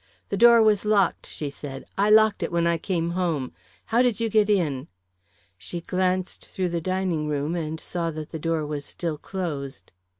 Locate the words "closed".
9.19-9.91